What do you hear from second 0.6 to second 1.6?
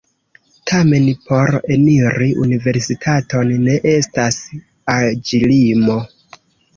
Tamen por